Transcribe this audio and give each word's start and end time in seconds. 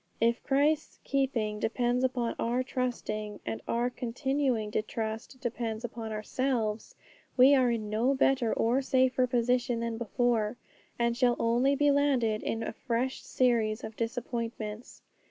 If 0.19 0.41
Christ's 0.41 0.97
keeping 1.03 1.59
depends 1.59 2.03
upon 2.03 2.33
our 2.39 2.63
trusting, 2.63 3.39
and 3.45 3.61
our 3.67 3.91
continuing 3.91 4.71
to 4.71 4.81
trust 4.81 5.39
depends 5.39 5.83
upon 5.85 6.11
ourselves, 6.11 6.95
we 7.37 7.53
are 7.53 7.69
in 7.69 7.87
no 7.91 8.15
better 8.15 8.51
or 8.51 8.81
safer 8.81 9.27
position 9.27 9.79
than 9.79 9.99
before, 9.99 10.57
and 10.97 11.15
shall 11.15 11.35
only 11.37 11.75
be 11.75 11.91
landed 11.91 12.41
in 12.41 12.63
a 12.63 12.73
fresh 12.73 13.21
series 13.21 13.83
of 13.83 13.95
disappointments. 13.95 15.03